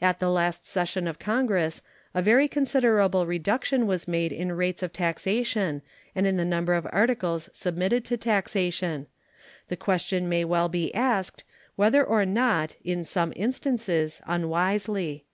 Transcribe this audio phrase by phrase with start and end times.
[0.00, 1.82] At the last session of Congress
[2.14, 5.82] a very considerable reduction was made in rates of taxation
[6.14, 9.08] and in the number of articles submitted to taxation;
[9.66, 11.42] the question may well be asked,
[11.74, 15.24] whether or not, in some instances, unwisely.